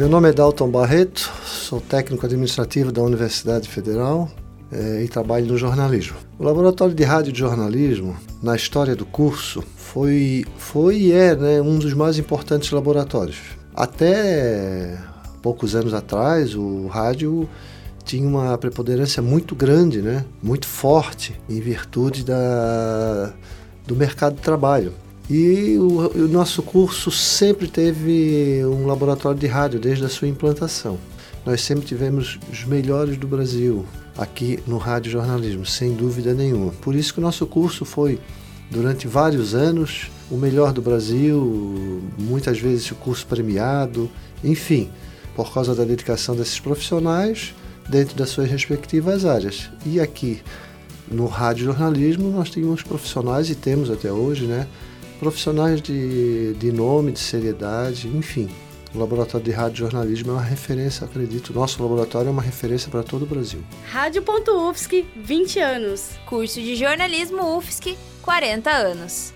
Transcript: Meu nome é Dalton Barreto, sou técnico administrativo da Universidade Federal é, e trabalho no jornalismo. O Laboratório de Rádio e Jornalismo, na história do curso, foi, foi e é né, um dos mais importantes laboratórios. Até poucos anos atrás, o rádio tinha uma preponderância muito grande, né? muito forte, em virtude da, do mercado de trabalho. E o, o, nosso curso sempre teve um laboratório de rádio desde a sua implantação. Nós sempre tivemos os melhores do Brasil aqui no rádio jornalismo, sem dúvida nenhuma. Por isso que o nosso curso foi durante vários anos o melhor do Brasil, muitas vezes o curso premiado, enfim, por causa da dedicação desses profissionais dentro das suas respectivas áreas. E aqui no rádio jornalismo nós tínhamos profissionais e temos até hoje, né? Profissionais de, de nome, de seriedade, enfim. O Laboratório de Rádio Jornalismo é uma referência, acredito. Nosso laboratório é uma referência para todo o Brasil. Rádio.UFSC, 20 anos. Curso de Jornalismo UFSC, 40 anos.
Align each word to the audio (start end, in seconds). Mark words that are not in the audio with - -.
Meu 0.00 0.08
nome 0.08 0.30
é 0.30 0.32
Dalton 0.32 0.70
Barreto, 0.70 1.30
sou 1.44 1.78
técnico 1.78 2.24
administrativo 2.24 2.90
da 2.90 3.02
Universidade 3.02 3.68
Federal 3.68 4.30
é, 4.72 5.02
e 5.04 5.08
trabalho 5.08 5.44
no 5.44 5.58
jornalismo. 5.58 6.16
O 6.38 6.42
Laboratório 6.42 6.94
de 6.94 7.04
Rádio 7.04 7.34
e 7.34 7.38
Jornalismo, 7.38 8.16
na 8.42 8.56
história 8.56 8.96
do 8.96 9.04
curso, 9.04 9.62
foi, 9.76 10.46
foi 10.56 10.96
e 10.96 11.12
é 11.12 11.36
né, 11.36 11.60
um 11.60 11.78
dos 11.78 11.92
mais 11.92 12.18
importantes 12.18 12.70
laboratórios. 12.70 13.36
Até 13.76 14.98
poucos 15.42 15.74
anos 15.74 15.92
atrás, 15.92 16.54
o 16.54 16.86
rádio 16.86 17.46
tinha 18.02 18.26
uma 18.26 18.56
preponderância 18.56 19.22
muito 19.22 19.54
grande, 19.54 20.00
né? 20.00 20.24
muito 20.42 20.66
forte, 20.66 21.38
em 21.46 21.60
virtude 21.60 22.24
da, 22.24 23.34
do 23.86 23.94
mercado 23.94 24.36
de 24.36 24.40
trabalho. 24.40 24.94
E 25.30 25.78
o, 25.78 26.24
o, 26.24 26.28
nosso 26.28 26.60
curso 26.60 27.08
sempre 27.08 27.68
teve 27.68 28.64
um 28.64 28.84
laboratório 28.84 29.38
de 29.38 29.46
rádio 29.46 29.78
desde 29.78 30.04
a 30.04 30.08
sua 30.08 30.26
implantação. 30.26 30.98
Nós 31.46 31.60
sempre 31.60 31.86
tivemos 31.86 32.36
os 32.50 32.64
melhores 32.64 33.16
do 33.16 33.28
Brasil 33.28 33.86
aqui 34.18 34.58
no 34.66 34.76
rádio 34.76 35.12
jornalismo, 35.12 35.64
sem 35.64 35.94
dúvida 35.94 36.34
nenhuma. 36.34 36.72
Por 36.72 36.96
isso 36.96 37.14
que 37.14 37.20
o 37.20 37.22
nosso 37.22 37.46
curso 37.46 37.84
foi 37.84 38.18
durante 38.72 39.06
vários 39.06 39.54
anos 39.54 40.10
o 40.28 40.36
melhor 40.36 40.72
do 40.72 40.82
Brasil, 40.82 42.02
muitas 42.18 42.58
vezes 42.58 42.90
o 42.90 42.96
curso 42.96 43.24
premiado, 43.24 44.10
enfim, 44.42 44.90
por 45.36 45.54
causa 45.54 45.76
da 45.76 45.84
dedicação 45.84 46.34
desses 46.34 46.58
profissionais 46.58 47.54
dentro 47.88 48.16
das 48.16 48.30
suas 48.30 48.50
respectivas 48.50 49.24
áreas. 49.24 49.70
E 49.86 50.00
aqui 50.00 50.42
no 51.08 51.26
rádio 51.26 51.66
jornalismo 51.66 52.30
nós 52.30 52.50
tínhamos 52.50 52.82
profissionais 52.82 53.48
e 53.48 53.54
temos 53.54 53.90
até 53.90 54.10
hoje, 54.10 54.46
né? 54.46 54.66
Profissionais 55.20 55.82
de, 55.82 56.54
de 56.54 56.72
nome, 56.72 57.12
de 57.12 57.20
seriedade, 57.20 58.08
enfim. 58.08 58.48
O 58.92 58.98
Laboratório 58.98 59.44
de 59.44 59.52
Rádio 59.52 59.76
Jornalismo 59.76 60.32
é 60.32 60.34
uma 60.34 60.42
referência, 60.42 61.04
acredito. 61.04 61.52
Nosso 61.52 61.80
laboratório 61.80 62.28
é 62.28 62.32
uma 62.32 62.42
referência 62.42 62.90
para 62.90 63.04
todo 63.04 63.22
o 63.22 63.26
Brasil. 63.26 63.62
Rádio.UFSC, 63.88 65.06
20 65.14 65.60
anos. 65.60 66.10
Curso 66.26 66.60
de 66.60 66.74
Jornalismo 66.74 67.56
UFSC, 67.56 67.96
40 68.22 68.68
anos. 68.68 69.32